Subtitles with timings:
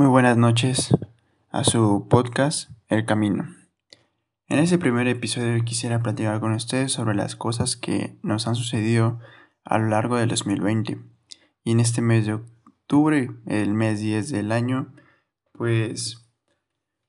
[0.00, 0.96] Muy buenas noches
[1.50, 3.54] a su podcast El Camino.
[4.48, 9.18] En este primer episodio quisiera platicar con ustedes sobre las cosas que nos han sucedido
[9.62, 10.98] a lo largo del 2020.
[11.64, 14.94] Y en este mes de octubre, el mes 10 del año,
[15.52, 16.26] pues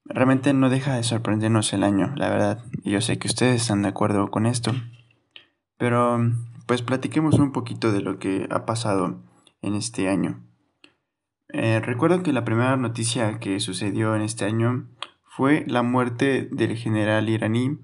[0.04, 2.66] realmente no deja de sorprendernos el año, la verdad.
[2.84, 4.74] Y yo sé que ustedes están de acuerdo con esto.
[5.78, 6.20] Pero
[6.68, 9.24] pues platiquemos un poquito de lo que ha pasado
[9.62, 10.44] en este año.
[11.54, 14.88] Eh, recuerdo que la primera noticia que sucedió en este año
[15.26, 17.78] fue la muerte del general iraní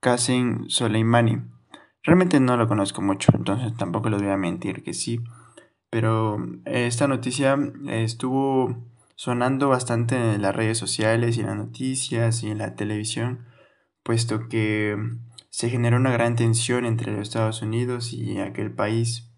[0.00, 1.42] Qasem Soleimani.
[2.04, 5.20] Realmente no lo conozco mucho, entonces tampoco les voy a mentir que sí.
[5.90, 8.76] Pero eh, esta noticia estuvo
[9.16, 13.46] sonando bastante en las redes sociales y en las noticias y en la televisión,
[14.04, 14.96] puesto que
[15.50, 19.32] se generó una gran tensión entre los Estados Unidos y aquel país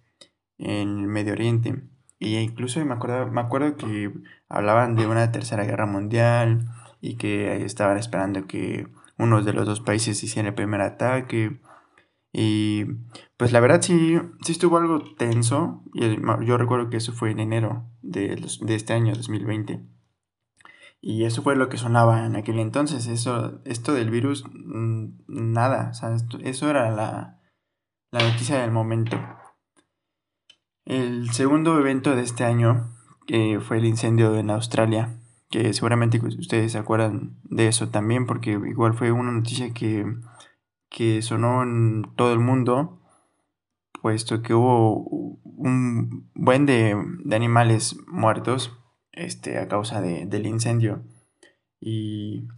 [0.59, 1.92] en el Medio Oriente.
[2.23, 4.13] Y incluso me acuerdo, me acuerdo que
[4.49, 6.69] hablaban de una tercera guerra mundial
[7.01, 8.87] y que estaban esperando que
[9.19, 11.61] uno de los dos países hiciera el primer ataque.
[12.33, 12.85] Y
[13.37, 15.83] pues la verdad sí, sí estuvo algo tenso.
[15.95, 19.81] Y yo recuerdo que eso fue en enero de, de este año, 2020.
[21.01, 23.09] Y eso fue lo que sonaba en aquel entonces.
[23.09, 25.91] Eso, esto del virus, mm, nada.
[26.45, 27.41] eso era la,
[28.13, 29.19] la noticia del momento.
[30.85, 32.93] El segundo evento de este año
[33.61, 38.95] fue el incendio en Australia, que seguramente ustedes se acuerdan de eso también, porque igual
[38.95, 40.05] fue una noticia que,
[40.91, 43.01] que sonó en todo el mundo,
[44.01, 44.97] puesto que hubo
[45.45, 46.97] un buen de,
[47.31, 48.77] animales muertos
[49.13, 51.05] este, a causa del incendio.
[51.81, 52.49] Y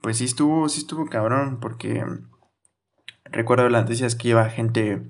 [0.00, 2.04] pues sí estuvo, sí estuvo cabrón, porque
[3.24, 5.02] recuerdo las noticias que iba gente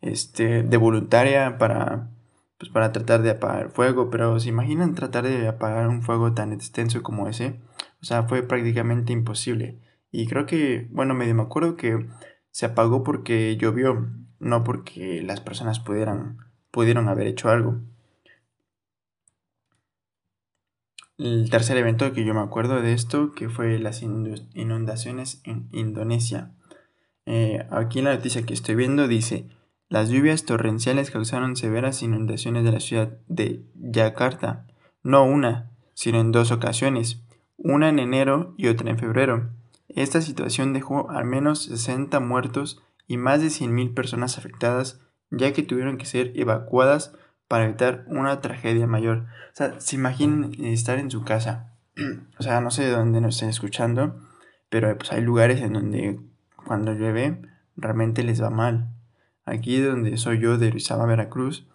[0.00, 2.10] este, de voluntaria para,
[2.58, 6.34] pues, para tratar de apagar el fuego, pero ¿se imaginan tratar de apagar un fuego
[6.34, 7.60] tan extenso como ese?
[8.02, 9.78] O sea, fue prácticamente imposible.
[10.10, 12.06] Y creo que, bueno, medio me acuerdo que
[12.50, 14.08] se apagó porque llovió,
[14.40, 16.38] no porque las personas pudieran,
[16.70, 17.80] pudieron haber hecho algo.
[21.18, 26.52] El tercer evento que yo me acuerdo de esto, que fue las inundaciones en Indonesia.
[27.26, 29.48] Eh, aquí en la noticia que estoy viendo dice,
[29.88, 34.66] las lluvias torrenciales causaron severas inundaciones de la ciudad de Yakarta,
[35.02, 37.22] no una, sino en dos ocasiones,
[37.56, 39.50] una en enero y otra en febrero.
[39.88, 45.00] Esta situación dejó al menos 60 muertos y más de 100.000 personas afectadas,
[45.30, 47.14] ya que tuvieron que ser evacuadas
[47.48, 49.24] para evitar una tragedia mayor.
[49.52, 51.72] O sea, se imaginen estar en su casa.
[52.38, 54.20] o sea, no sé de dónde nos estén escuchando,
[54.68, 56.20] pero pues hay lugares en donde
[56.66, 57.40] cuando llueve
[57.74, 58.97] realmente les va mal
[59.48, 61.66] aquí donde soy yo de Rizaba, Veracruz,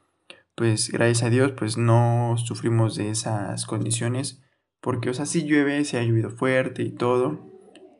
[0.56, 4.42] pues gracias a Dios pues no sufrimos de esas condiciones,
[4.82, 7.40] porque o sea, sí llueve, se ha llovido fuerte y todo,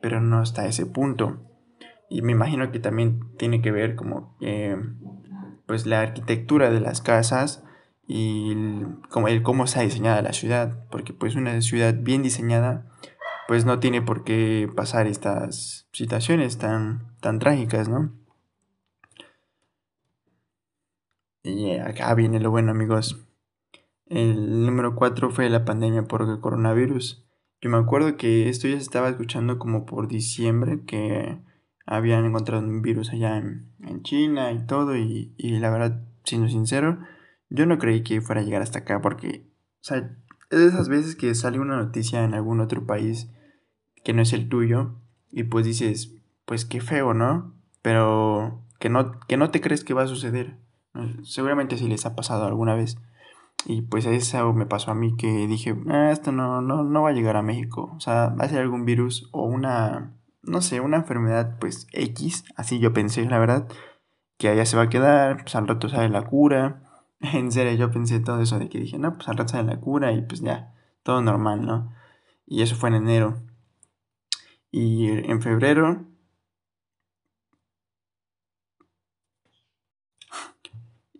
[0.00, 1.40] pero no hasta ese punto.
[2.10, 4.36] Y me imagino que también tiene que ver como
[5.66, 7.64] pues la arquitectura de las casas
[8.06, 12.86] y el, como el cómo está diseñada la ciudad, porque pues una ciudad bien diseñada
[13.48, 18.12] pues no tiene por qué pasar estas situaciones tan, tan trágicas, ¿no?
[21.44, 23.22] Y acá viene lo bueno, amigos.
[24.06, 27.28] El número 4 fue la pandemia por el coronavirus.
[27.60, 31.38] Yo me acuerdo que esto ya se estaba escuchando como por diciembre, que
[31.84, 36.98] habían encontrado un virus allá en, China y todo, y, y, la verdad, siendo sincero,
[37.50, 39.46] yo no creí que fuera a llegar hasta acá, porque,
[39.80, 40.16] o sea,
[40.50, 43.30] es de esas veces que sale una noticia en algún otro país
[44.02, 44.96] que no es el tuyo,
[45.30, 46.16] y pues dices,
[46.46, 47.54] pues qué feo, ¿no?
[47.82, 50.56] Pero que no, que no te crees que va a suceder.
[51.24, 52.98] Seguramente si les ha pasado alguna vez.
[53.66, 57.10] Y pues eso me pasó a mí que dije, ah, esto no, no, no va
[57.10, 57.92] a llegar a México.
[57.96, 60.12] O sea, va a ser algún virus o una,
[60.42, 62.44] no sé, una enfermedad pues X.
[62.56, 63.66] Así yo pensé, la verdad,
[64.38, 66.80] que allá se va a quedar, pues al rato sale la cura.
[67.20, 69.80] En serio, yo pensé todo eso de que dije, no, pues al rato sale la
[69.80, 71.94] cura y pues ya, todo normal, ¿no?
[72.46, 73.42] Y eso fue en enero.
[74.70, 76.04] Y en febrero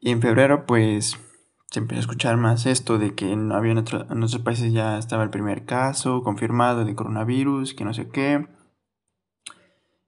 [0.05, 1.19] Y en febrero, pues,
[1.71, 5.23] se empezó a escuchar más esto de que no había en, otros países ya estaba
[5.23, 8.47] el primer caso confirmado de coronavirus, que no sé qué.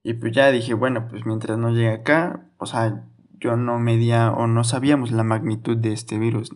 [0.03, 3.09] Y pues ya dije, bueno, pues mientras no llegue acá, o sea,
[3.41, 6.55] yo no medía o no sabíamos la magnitud de este virus.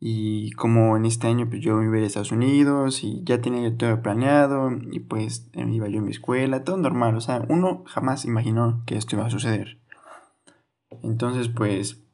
[0.00, 4.02] Y como en este año, pues yo iba a Estados Unidos y ya tenía todo
[4.02, 8.82] planeado y pues iba yo en mi escuela, todo normal, o sea, uno jamás imaginó
[8.84, 9.78] que esto iba a suceder.
[11.04, 12.07] Entonces, pues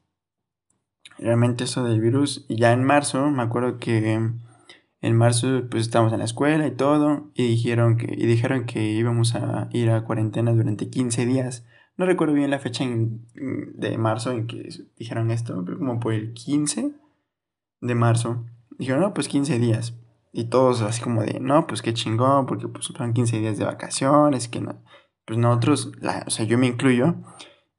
[1.17, 2.45] realmente eso del virus.
[2.47, 4.13] Y ya en marzo, me acuerdo que
[5.01, 8.91] en marzo pues estábamos en la escuela y todo y dijeron que, y dijeron que
[8.91, 11.65] íbamos a ir a cuarentena durante 15 días.
[11.97, 14.67] No recuerdo bien la fecha de marzo en que
[14.97, 16.91] dijeron esto, pero como por el 15
[17.81, 18.45] de marzo.
[18.77, 19.95] Dijeron, no, pues 15 días.
[20.33, 23.63] Y todos así como de, no, pues qué chingón, porque pues son 15 días de
[23.63, 24.83] vacaciones, que no.
[25.25, 25.91] Pues nosotros,
[26.25, 27.15] o sea, yo me incluyo,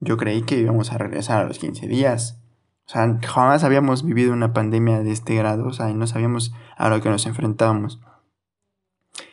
[0.01, 2.43] yo creí que íbamos a regresar a los 15 días.
[2.87, 6.55] O sea, jamás habíamos vivido una pandemia de este grado, o sea, y no sabíamos
[6.77, 8.01] a lo que nos enfrentábamos.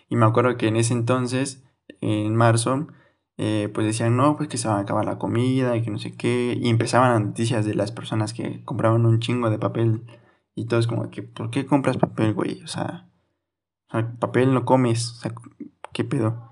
[0.10, 1.64] Y me acuerdo que en ese entonces,
[2.02, 2.88] en marzo,
[3.38, 6.00] eh, pues decían, no, pues que se va a acabar la comida y que no
[6.00, 6.58] sé qué.
[6.60, 10.04] Y empezaban las noticias de las personas que compraban un chingo de papel.
[10.56, 12.62] Y todos como que, ¿por qué compras papel, güey?
[12.64, 13.10] O sea,
[14.20, 15.34] papel no comes, o sea,
[15.94, 16.52] ¿qué pedo?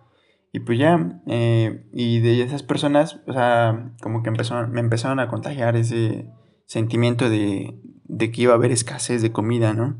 [0.53, 5.19] Y pues ya, eh, y de esas personas, o sea, como que empezó, me empezaron
[5.19, 6.29] a contagiar ese
[6.71, 9.97] sentimiento de, de que iba a haber escasez de comida, ¿no?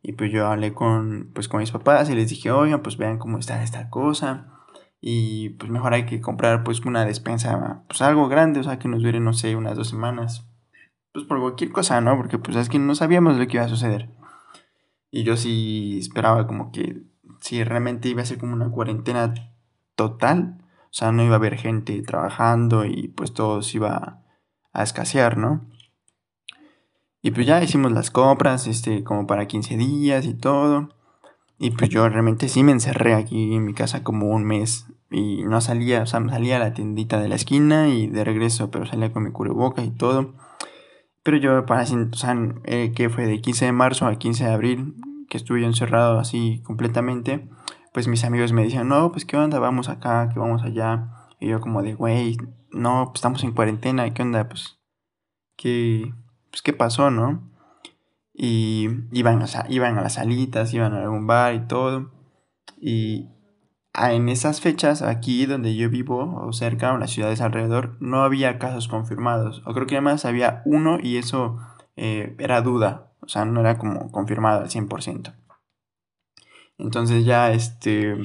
[0.00, 3.18] Y pues yo hablé con, pues con mis papás y les dije, oigan, pues vean
[3.18, 4.46] cómo está esta cosa.
[5.00, 8.86] Y pues mejor hay que comprar pues una despensa, pues algo grande, o sea, que
[8.86, 10.48] nos dure, no sé, unas dos semanas.
[11.12, 12.16] Pues por cualquier cosa, ¿no?
[12.16, 14.08] Porque pues es que no sabíamos lo que iba a suceder.
[15.10, 17.02] Y yo sí esperaba como que
[17.40, 19.34] si realmente iba a ser como una cuarentena
[19.96, 24.22] total, o sea, no iba a haber gente trabajando y pues todo se iba
[24.72, 25.73] a escasear, ¿no?
[27.24, 30.90] Y pues ya hicimos las compras, este, como para 15 días y todo.
[31.58, 34.88] Y pues yo realmente sí me encerré aquí en mi casa como un mes.
[35.10, 38.70] Y no salía, o sea, salía a la tiendita de la esquina y de regreso,
[38.70, 40.34] pero salía con mi cubreboca y todo.
[41.22, 41.86] Pero yo para,
[42.64, 44.94] eh, que fue de 15 de marzo a 15 de abril,
[45.30, 47.48] que estuve encerrado así completamente,
[47.94, 51.08] pues mis amigos me decían, no, pues qué onda, vamos acá, que vamos allá.
[51.40, 52.36] Y yo como de, güey,
[52.70, 54.46] no, pues estamos en cuarentena, ¿qué onda?
[54.46, 54.78] Pues,
[55.56, 56.12] ¿qué,
[56.54, 57.42] pues, ¿qué pasó, no?
[58.32, 62.12] Y iban, o sea, iban a las salitas, iban a algún bar y todo.
[62.80, 63.28] Y
[63.92, 68.60] en esas fechas, aquí donde yo vivo, o cerca, en las ciudades alrededor, no había
[68.60, 69.62] casos confirmados.
[69.66, 71.58] O creo que además había uno y eso
[71.96, 73.10] eh, era duda.
[73.18, 75.34] O sea, no era como confirmado al 100%.
[76.78, 78.16] Entonces ya, este,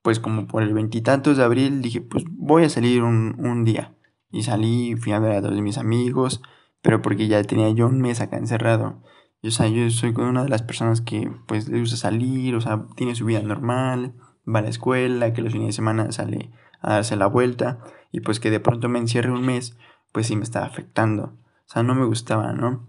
[0.00, 3.92] pues como por el veintitantos de abril dije, pues voy a salir un, un día.
[4.30, 6.40] Y salí, fui a ver a todos mis amigos,
[6.86, 9.02] pero porque ya tenía yo un mes acá encerrado.
[9.42, 12.86] o sea, yo soy una de las personas que pues le gusta salir, o sea,
[12.94, 14.14] tiene su vida normal,
[14.46, 17.80] va a la escuela, que los fines de semana sale a darse la vuelta
[18.12, 19.76] y pues que de pronto me encierre un mes,
[20.12, 21.24] pues sí me estaba afectando.
[21.24, 22.86] O sea, no me gustaba, ¿no?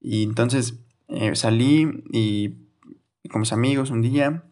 [0.00, 2.56] Y entonces eh, salí y,
[3.30, 4.42] con mis amigos un día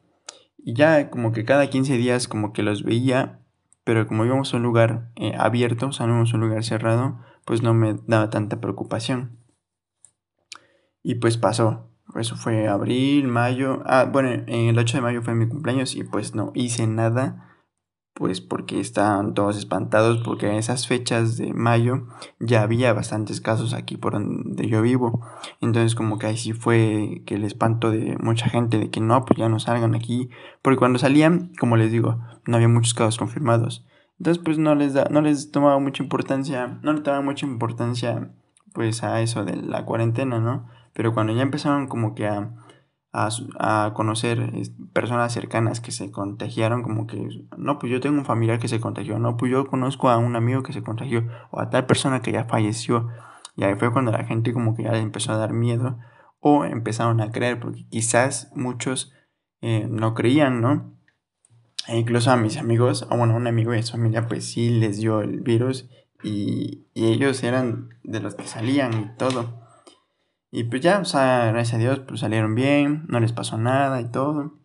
[0.56, 3.40] y ya como que cada 15 días como que los veía,
[3.88, 6.62] pero como íbamos a un lugar eh, abierto, o sea, no íbamos a un lugar
[6.62, 9.38] cerrado, pues no me daba tanta preocupación.
[11.02, 11.88] Y pues pasó.
[12.14, 13.82] Eso fue abril, mayo.
[13.86, 17.57] Ah, bueno, en el 8 de mayo fue mi cumpleaños y pues no hice nada.
[18.18, 22.08] Pues porque estaban todos espantados porque en esas fechas de mayo
[22.40, 25.24] ya había bastantes casos aquí por donde yo vivo.
[25.60, 29.24] Entonces como que ahí sí fue que el espanto de mucha gente de que no,
[29.24, 30.30] pues ya no salgan aquí.
[30.62, 33.86] Porque cuando salían, como les digo, no había muchos casos confirmados.
[34.18, 38.32] Entonces, pues no les da, no les tomaba mucha importancia, no le tomaba mucha importancia,
[38.72, 40.66] pues, a eso de la cuarentena, ¿no?
[40.92, 42.50] Pero cuando ya empezaron como que a,
[43.26, 44.52] a, conocer
[44.92, 48.80] personas cercanas que se contagiaron, como que, no, pues yo tengo un familiar que se
[48.80, 52.22] contagió, no, pues yo conozco a un amigo que se contagió, o a tal persona
[52.22, 53.08] que ya falleció.
[53.56, 55.98] Y ahí fue cuando la gente como que ya les empezó a dar miedo,
[56.40, 59.12] o empezaron a creer, porque quizás muchos
[59.60, 60.94] eh, no creían, ¿no?
[61.88, 64.98] E incluso a mis amigos, o bueno, un amigo de su familia, pues sí les
[64.98, 65.88] dio el virus
[66.22, 69.67] y, ellos eran de los que salían y todo.
[70.50, 74.00] Y pues ya, o sea, gracias a Dios, pues salieron bien, no les pasó nada
[74.00, 74.58] y todo.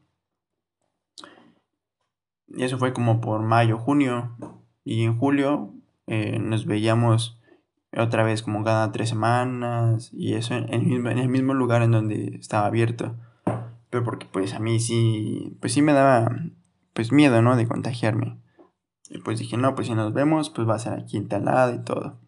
[2.48, 4.38] Y eso fue como por mayo, junio.
[4.86, 5.74] Y en julio
[6.08, 7.42] eh, nos veíamos
[7.96, 10.10] otra vez como cada tres semanas.
[10.14, 13.18] Y eso en el, mismo, en el mismo lugar en donde estaba abierto.
[13.90, 16.32] Pero porque pues a mí sí, pues sí me daba
[16.94, 17.58] pues miedo, ¿no?
[17.58, 18.40] De contagiarme.
[19.10, 21.46] Y pues dije, no, pues si nos vemos, pues va a ser aquí en tal
[21.46, 22.20] lado y todo.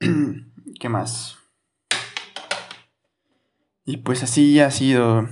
[0.78, 1.36] ¿Qué más?
[3.84, 5.26] Y pues así ha sido,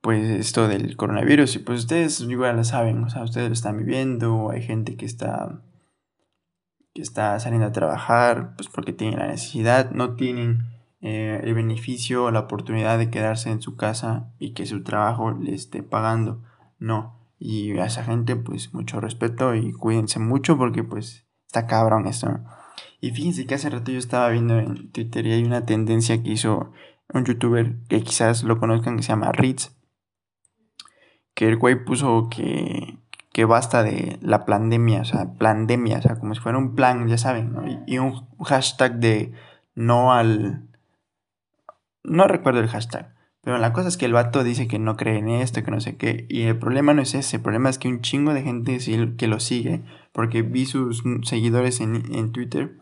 [0.00, 1.56] pues esto del coronavirus.
[1.56, 4.50] Y pues ustedes igual lo saben, o sea, ustedes lo están viviendo.
[4.50, 5.62] Hay gente que está,
[6.94, 10.66] que está saliendo a trabajar, pues porque tienen la necesidad, no tienen
[11.00, 15.30] eh, el beneficio o la oportunidad de quedarse en su casa y que su trabajo
[15.32, 16.42] le esté pagando.
[16.78, 17.28] No.
[17.38, 22.40] Y a esa gente, pues mucho respeto y cuídense mucho porque pues está cabrón esto.
[23.00, 26.30] Y fíjense que hace rato yo estaba viendo en Twitter y hay una tendencia que
[26.30, 26.72] hizo
[27.12, 29.72] un youtuber que quizás lo conozcan que se llama Ritz,
[31.34, 32.98] que el güey puso que,
[33.32, 37.06] que basta de la pandemia, o sea, pandemia, o sea, como si fuera un plan,
[37.08, 37.62] ya saben, ¿no?
[37.86, 39.32] y, un hashtag de
[39.74, 40.64] no al...
[42.02, 45.18] No recuerdo el hashtag, pero la cosa es que el vato dice que no cree
[45.18, 47.78] en esto, que no sé qué, y el problema no es ese, el problema es
[47.78, 48.78] que un chingo de gente
[49.16, 52.76] que lo sigue, porque vi sus seguidores en, en Twitter,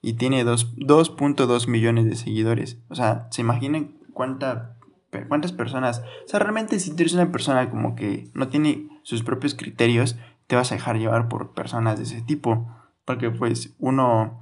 [0.00, 2.78] y tiene 2.2 millones de seguidores.
[2.88, 4.76] O sea, ¿se imaginan cuánta,
[5.28, 6.02] cuántas personas?
[6.24, 10.16] O sea, realmente si tú eres una persona como que no tiene sus propios criterios,
[10.46, 12.68] te vas a dejar llevar por personas de ese tipo.
[13.04, 14.40] Porque pues uno,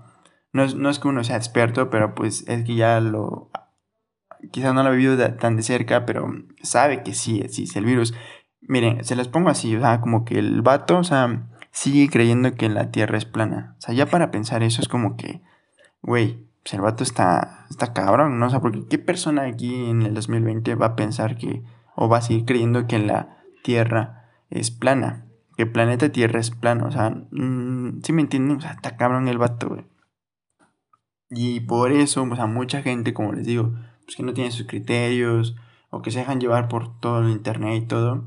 [0.52, 3.50] no es, no es que uno sea experto, pero pues es que ya lo...
[4.52, 6.30] Quizás no lo ha vivido tan de cerca, pero
[6.62, 8.14] sabe que sí existe el virus.
[8.60, 12.54] Miren, se las pongo así, o sea, como que el vato, o sea, sigue creyendo
[12.54, 13.74] que la Tierra es plana.
[13.76, 15.42] O sea, ya para pensar eso es como que,
[16.00, 18.46] güey, pues el vato está, está cabrón, ¿no?
[18.46, 21.62] O sea, porque ¿qué persona aquí en el 2020 va a pensar que,
[21.94, 25.26] o va a seguir creyendo que la Tierra es plana?
[25.54, 28.56] Que el planeta Tierra es plano, o sea, mm, ¿sí me entienden?
[28.56, 29.84] O sea, está cabrón el vato, güey.
[31.28, 34.66] Y por eso, o sea, mucha gente, como les digo, pues que no tiene sus
[34.66, 35.56] criterios,
[35.90, 38.24] o que se dejan llevar por todo el internet y todo,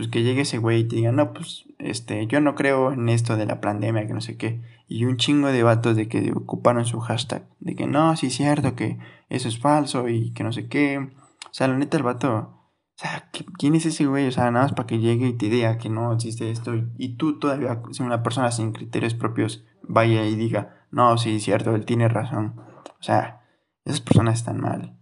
[0.00, 3.10] pues que llegue ese güey y te diga, no, pues, este, yo no creo en
[3.10, 4.62] esto de la pandemia, que no sé qué.
[4.88, 8.34] Y un chingo de vatos de que ocuparon su hashtag, de que no, sí es
[8.34, 10.98] cierto, que eso es falso y que no sé qué.
[10.98, 13.28] O sea, la neta, el vato, o sea,
[13.58, 14.26] ¿quién es ese güey?
[14.26, 16.72] O sea, nada más para que llegue y te diga que no existe esto.
[16.96, 21.44] Y tú todavía, si una persona sin criterios propios, vaya y diga, no, sí es
[21.44, 22.54] cierto, él tiene razón.
[22.58, 23.42] O sea,
[23.84, 24.96] esas personas están mal.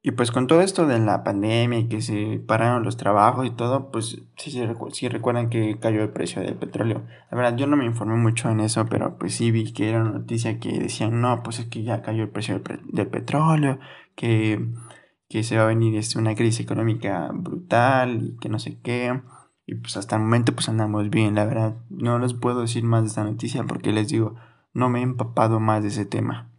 [0.00, 3.50] Y pues con todo esto de la pandemia y que se pararon los trabajos y
[3.50, 7.04] todo, pues sí, sí, recuerdan que cayó el precio del petróleo.
[7.30, 10.00] La verdad, yo no me informé mucho en eso, pero pues sí vi que era
[10.00, 13.80] una noticia que decían, no, pues es que ya cayó el precio del, petróleo,
[14.14, 14.68] que,
[15.28, 19.20] que, se va a venir este, una crisis económica brutal y que no sé qué.
[19.66, 21.76] Y pues hasta el momento pues andamos bien, la verdad.
[21.90, 24.36] No les puedo decir más de esta noticia porque les digo,
[24.74, 26.50] no me he empapado más de ese tema.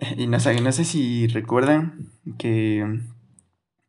[0.16, 2.84] Y no sé, no sé si recuerdan que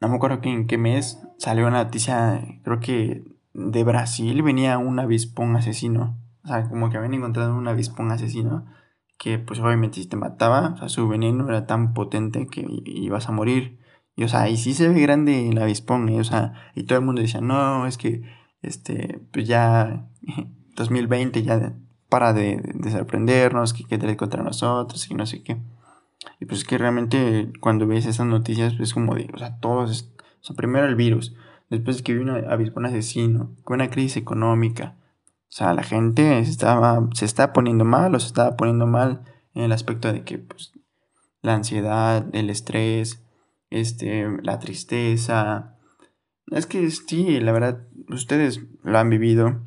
[0.02, 4.78] no me acuerdo que en qué mes salió una noticia, creo que de Brasil venía
[4.78, 6.18] un avispón asesino.
[6.44, 8.66] O sea, como que habían encontrado un avispón asesino
[9.18, 13.30] que pues obviamente si te mataba, o sea, su veneno era tan potente que ibas
[13.30, 13.80] a morir.
[14.16, 16.20] Y o sea, y sí se ve grande el avispón, ¿eh?
[16.20, 18.24] o sea, y todo el mundo decía, no, es que,
[18.64, 20.08] este, pues ya
[20.76, 21.74] 2020 ya
[22.10, 25.58] para de, de sorprendernos, que quede contra nosotros y no sé qué.
[26.40, 30.12] Y pues es que realmente cuando ves esas noticias es como de, o sea, todos,
[30.42, 31.36] o sea, primero el virus,
[31.70, 34.96] después que vino un asesino, con una crisis económica.
[35.44, 39.24] O sea, la gente estaba, se está poniendo mal o se estaba poniendo mal
[39.54, 40.72] en el aspecto de que pues,
[41.42, 43.24] la ansiedad, el estrés,
[43.70, 45.78] este, la tristeza.
[46.48, 49.62] Es que sí, la verdad, ustedes lo han vivido.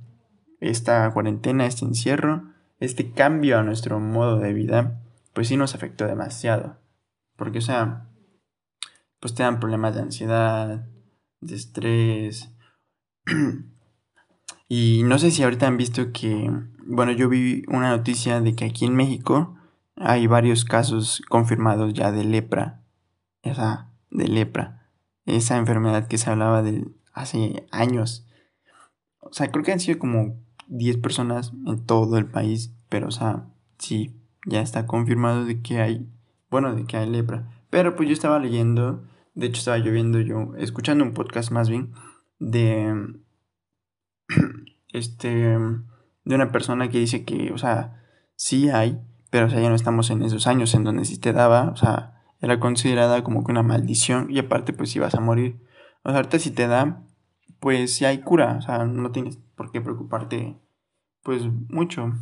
[0.60, 2.44] Esta cuarentena, este encierro,
[2.80, 5.03] este cambio a nuestro modo de vida
[5.34, 6.78] pues sí nos afectó demasiado.
[7.36, 8.08] Porque, o sea,
[9.20, 10.86] pues te dan problemas de ansiedad,
[11.40, 12.50] de estrés.
[14.68, 16.50] y no sé si ahorita han visto que,
[16.86, 19.56] bueno, yo vi una noticia de que aquí en México
[19.96, 22.82] hay varios casos confirmados ya de lepra.
[23.42, 24.88] O sea, de lepra.
[25.26, 28.26] Esa enfermedad que se hablaba de hace años.
[29.20, 30.36] O sea, creo que han sido como
[30.68, 32.72] 10 personas en todo el país.
[32.88, 33.46] Pero, o sea,
[33.78, 34.14] sí,
[34.46, 36.08] ya está confirmado de que hay,
[36.50, 37.48] bueno, de que hay lepra.
[37.70, 41.92] Pero pues yo estaba leyendo, de hecho estaba lloviendo yo, escuchando un podcast más bien,
[42.38, 42.94] de,
[44.92, 45.58] este,
[46.24, 48.02] de una persona que dice que, o sea,
[48.36, 51.32] sí hay, pero o sea, ya no estamos en esos años en donde si te
[51.32, 55.60] daba, o sea, era considerada como que una maldición y aparte pues ibas a morir.
[56.02, 57.02] O sea, ahorita si te da,
[57.58, 60.60] pues si hay cura, o sea, no tienes por qué preocuparte
[61.22, 62.12] pues mucho.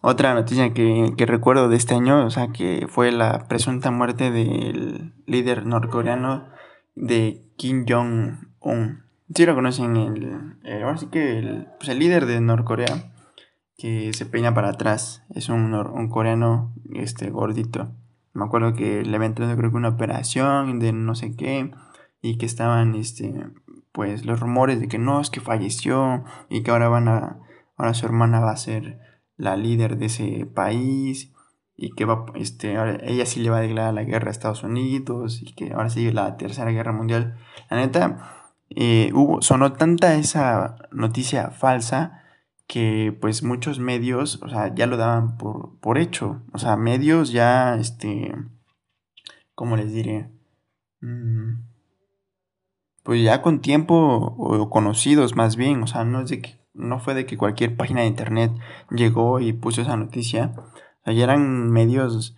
[0.00, 5.12] Otra noticia que, recuerdo de este año, o sea, que fue la presunta muerte del
[5.26, 6.46] líder norcoreano
[6.94, 9.02] de Kim Jong-un.
[9.34, 13.12] Si lo conocen, el, ahora sí que el, pues el líder de Norcorea,
[13.76, 17.92] que se peina para atrás, es un, un coreano este, gordito.
[18.34, 21.72] Me acuerdo que le habían traído creo que una operación de no sé qué,
[22.22, 23.34] y que estaban, este,
[23.90, 27.40] pues los rumores de que no, es que falleció, y que ahora van a,
[27.76, 29.07] ahora su hermana va a ser
[29.38, 31.32] la líder de ese país
[31.76, 35.40] y que va, este, ella sí le va a declarar la guerra a Estados Unidos
[35.40, 37.38] y que ahora sigue la tercera guerra mundial.
[37.70, 42.24] La neta, eh, hubo, sonó tanta esa noticia falsa
[42.66, 46.42] que pues muchos medios, o sea, ya lo daban por, por hecho.
[46.52, 48.34] O sea, medios ya, este,
[49.54, 50.30] ¿cómo les diré?
[51.00, 51.62] Mm,
[53.04, 57.00] pues ya con tiempo o conocidos más bien, o sea, no es de que no
[57.00, 58.52] fue de que cualquier página de internet
[58.90, 60.54] llegó y puso esa noticia.
[61.04, 62.36] Ya eran medios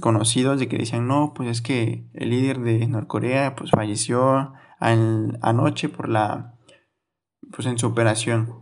[0.00, 5.88] conocidos de que decían, no, pues es que el líder de Norcorea pues falleció anoche
[5.88, 6.54] por la,
[7.52, 8.60] pues en su operación.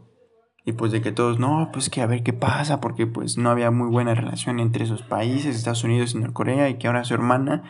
[0.65, 3.51] Y pues de que todos, no, pues que a ver qué pasa, porque pues no
[3.51, 7.15] había muy buena relación entre esos países, Estados Unidos y Norcorea, y que ahora su
[7.15, 7.65] hermana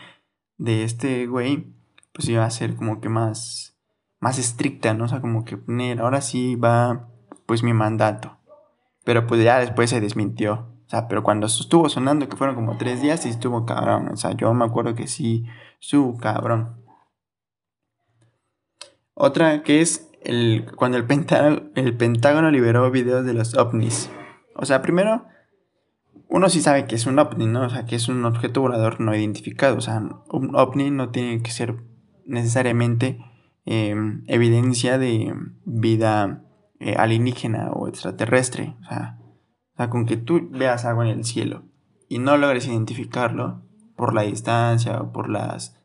[0.57, 1.73] de este güey,
[2.13, 3.77] pues iba a ser como que más,
[4.19, 5.05] más estricta, ¿no?
[5.05, 5.57] O sea, como que
[5.97, 7.09] ahora sí va,
[7.49, 8.37] pues mi mandato.
[9.03, 10.67] Pero pues ya después se desmintió.
[10.85, 14.07] O sea, pero cuando estuvo sonando, que fueron como tres días, sí estuvo cabrón.
[14.09, 15.47] O sea, yo me acuerdo que sí,
[15.79, 16.83] su cabrón.
[19.15, 24.11] Otra que es el, cuando el Pentágono, liberó videos de los ovnis.
[24.53, 25.25] O sea, primero,
[26.27, 27.63] uno sí sabe que es un ovni, ¿no?
[27.63, 29.75] O sea, que es un objeto volador no identificado.
[29.75, 31.77] O sea, un ovni no tiene que ser
[32.27, 33.17] necesariamente
[33.65, 35.33] em, evidencia de
[35.65, 36.43] vida
[36.79, 38.75] eh, alienígena o extraterrestre.
[38.81, 39.19] O sea,
[39.79, 41.63] sea, con que tú veas algo en el cielo
[42.09, 43.61] y no logres identificarlo
[43.95, 45.79] por la distancia o por las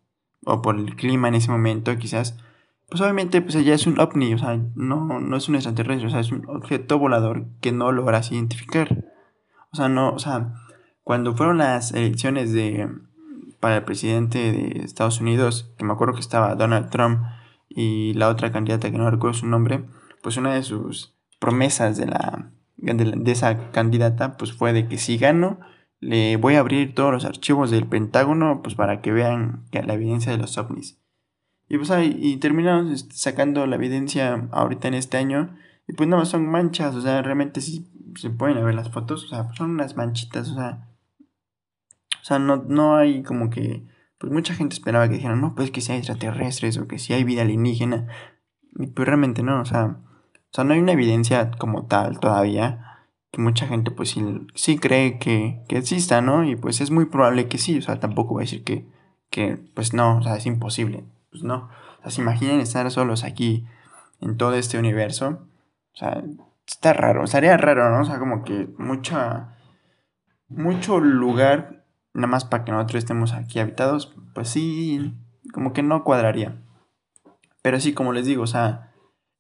[0.44, 2.36] o por el clima en ese momento quizás
[2.88, 6.10] pues obviamente pues ya es un ovni o sea no, no es un extraterrestre o
[6.10, 9.04] sea es un objeto volador que no logras identificar
[9.72, 10.54] o sea no o sea
[11.02, 12.88] cuando fueron las elecciones de
[13.60, 17.22] para el presidente de Estados Unidos que me acuerdo que estaba Donald Trump
[17.68, 19.84] y la otra candidata que no recuerdo su nombre
[20.25, 25.19] pues una de sus promesas de la de, esa candidata pues fue de que si
[25.19, 25.61] gano
[26.00, 30.33] le voy a abrir todos los archivos del Pentágono pues para que vean la evidencia
[30.33, 30.99] de los ovnis.
[31.69, 35.55] Y pues ahí y terminamos este, sacando la evidencia ahorita en este año
[35.87, 39.29] y pues no son manchas, o sea, realmente sí se pueden ver las fotos, o
[39.29, 40.88] sea, son unas manchitas, o sea,
[42.22, 45.70] o sea, no, no hay como que pues mucha gente esperaba que dijeran, no, pues
[45.70, 48.07] que hay extraterrestres o que si hay vida alienígena.
[48.79, 49.98] Y pues realmente no, o sea,
[50.55, 53.01] o sea, no hay una evidencia como tal todavía,
[53.33, 56.45] que mucha gente pues sí, sí cree que, que, exista, ¿no?
[56.45, 58.87] Y pues es muy probable que sí, o sea, tampoco voy a decir que,
[59.31, 61.71] que pues no, o sea, es imposible, pues no.
[61.99, 63.67] O sea, se imaginen estar solos aquí
[64.21, 65.49] en todo este universo,
[65.93, 66.23] o sea,
[66.69, 68.03] está raro, estaría raro, ¿no?
[68.03, 69.57] O sea, como que mucha,
[70.47, 75.17] mucho lugar nada más para que nosotros estemos aquí habitados, pues sí,
[75.53, 76.62] como que no cuadraría.
[77.61, 78.93] Pero sí, como les digo, o sea,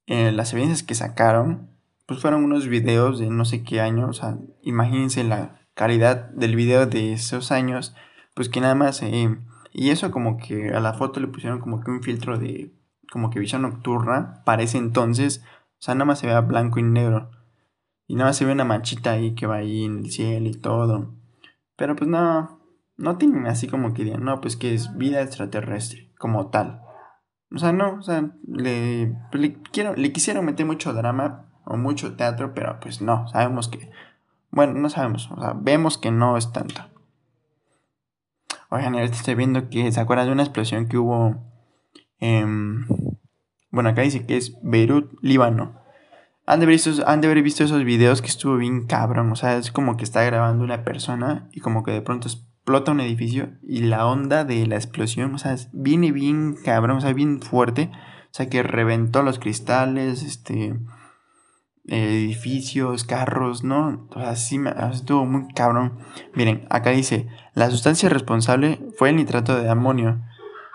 [0.06, 1.70] eh, las evidencias que sacaron,
[2.06, 6.56] pues fueron unos videos de no sé qué año, o sea, imagínense la calidad del
[6.56, 7.94] video de esos años,
[8.34, 9.36] pues que nada más, eh,
[9.72, 12.72] y eso como que a la foto le pusieron como que un filtro de,
[13.10, 15.42] como que visión nocturna, para ese entonces,
[15.78, 17.30] o sea, nada más se vea blanco y negro,
[18.06, 20.54] y nada más se ve una manchita ahí que va ahí en el cielo y
[20.54, 21.14] todo,
[21.76, 22.60] pero pues no,
[22.96, 26.82] no tienen así como que digan, no, pues que es vida extraterrestre, como tal.
[27.54, 32.16] O sea, no, o sea, le, le, quiero, le quisieron meter mucho drama o mucho
[32.16, 33.90] teatro, pero pues no, sabemos que,
[34.50, 36.82] bueno, no sabemos, o sea, vemos que no es tanto.
[38.70, 41.36] Oigan, ahorita estoy viendo que se acuerdan de una explosión que hubo
[42.18, 42.86] en,
[43.70, 45.80] bueno, acá dice que es Beirut, Líbano.
[46.46, 49.56] Han de, visto, han de haber visto esos videos que estuvo bien cabrón, o sea,
[49.56, 52.28] es como que está grabando una persona y como que de pronto
[52.64, 57.00] explota un edificio y la onda de la explosión, o sea, viene bien cabrón, o
[57.02, 60.74] sea, bien fuerte, o sea, que reventó los cristales, este,
[61.84, 64.08] edificios, carros, ¿no?
[64.08, 64.58] O sea, sí,
[64.94, 65.98] estuvo muy cabrón.
[66.32, 70.22] Miren, acá dice, la sustancia responsable fue el nitrato de amonio.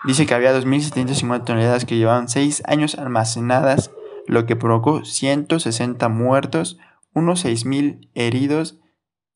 [0.04, 3.90] Dice que había 2.750 toneladas que llevaban 6 años almacenadas,
[4.28, 6.78] lo que provocó 160 muertos,
[7.14, 8.78] unos 6.000 heridos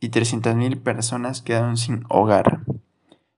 [0.05, 2.61] y 300.000 personas quedaron sin hogar.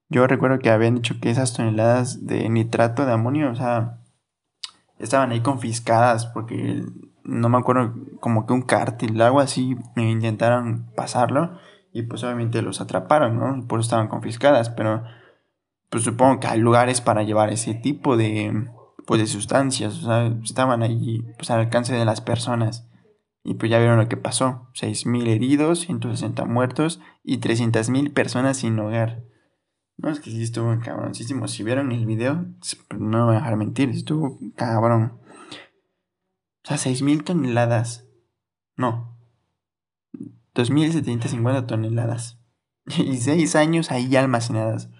[0.09, 3.99] Yo recuerdo que habían dicho que esas toneladas de nitrato de amonio, o sea,
[4.99, 6.85] estaban ahí confiscadas porque
[7.23, 11.59] no me acuerdo, como que un cártel, algo así, me intentaron pasarlo
[11.93, 13.67] y pues obviamente los atraparon, ¿no?
[13.67, 15.05] Por eso estaban confiscadas, pero
[15.89, 18.69] pues supongo que hay lugares para llevar ese tipo de,
[19.07, 22.89] pues, de sustancias, o sea, estaban ahí pues al alcance de las personas.
[23.49, 24.69] Y pues ya vieron lo que pasó.
[24.75, 29.23] 6.000 heridos, 160 muertos y 300.000 personas sin hogar.
[29.99, 31.47] No, es que sí estuvo cabroncísimo.
[31.47, 35.21] Si vieron el video, pues, no me voy a dejar mentir, estuvo cabrón.
[36.65, 38.09] O sea, 6.000 toneladas.
[38.77, 39.17] No.
[40.57, 42.41] 2.750 toneladas.
[42.99, 44.91] Y 6 años ahí almacenadas.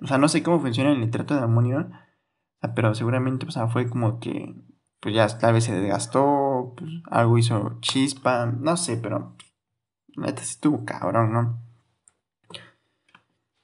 [0.00, 1.88] O sea, no sé cómo funciona el nitrato de amonio.
[2.74, 4.56] pero seguramente, o fue como que,
[4.98, 9.34] pues ya tal vez se desgastó pues, algo hizo chispa, no sé, pero
[10.16, 11.62] neta sí estuvo cabrón, ¿no?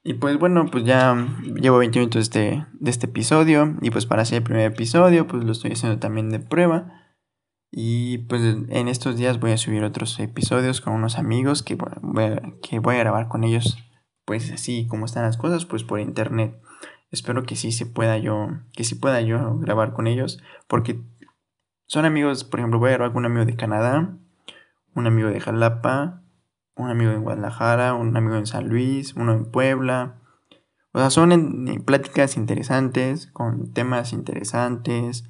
[0.04, 1.28] Y pues bueno, pues ya
[1.60, 5.44] llevo 20 minutos de, de este episodio y pues para hacer el primer episodio pues
[5.44, 7.04] lo estoy haciendo también de prueba.
[7.70, 11.90] Y pues en estos días voy a subir otros episodios con unos amigos que voy
[12.62, 13.76] que voy a grabar con ellos
[14.24, 16.58] pues así como están las cosas pues por internet.
[17.10, 21.00] Espero que sí se pueda yo, que sí pueda yo grabar con ellos porque
[21.88, 24.14] son amigos, por ejemplo, voy a con un amigo de Canadá,
[24.94, 26.22] un amigo de Jalapa,
[26.76, 30.20] un amigo en Guadalajara, un amigo en San Luis, uno en Puebla.
[30.92, 35.28] O sea, son pláticas interesantes, con temas interesantes.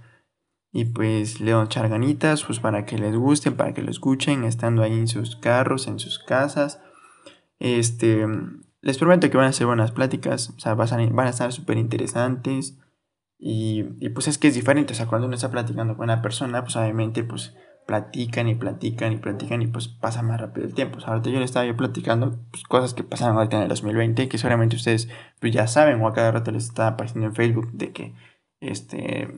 [0.72, 4.82] Y pues le doy charganitas, pues para que les gusten, para que lo escuchen, estando
[4.82, 6.80] ahí en sus carros, en sus casas.
[7.60, 8.26] Este,
[8.82, 12.78] les prometo que van a ser buenas pláticas, o sea, van a, estar súper interesantes.
[13.38, 16.22] Y, y, pues es que es diferente, o sea, cuando uno está platicando con una
[16.22, 17.54] persona, pues obviamente, pues
[17.88, 20.98] platican y platican y platican y pues pasa más rápido el tiempo.
[21.02, 24.36] ahorita yo le estaba yo platicando pues, cosas que pasaron ahorita en el 2020 que
[24.36, 25.08] seguramente ustedes
[25.40, 28.14] pues ya saben o a cada rato les está apareciendo en Facebook de que
[28.60, 29.34] este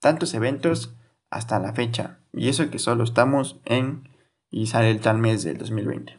[0.00, 0.94] tantos eventos
[1.28, 4.08] hasta la fecha y eso que solo estamos en
[4.50, 6.18] y sale el tal mes del 2020.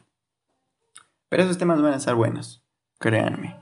[1.30, 2.64] Pero esos temas van a estar buenos,
[3.00, 3.56] créanme.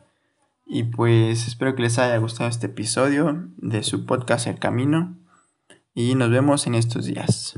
[0.69, 5.17] Y pues espero que les haya gustado este episodio de su podcast El Camino
[5.93, 7.58] y nos vemos en estos días.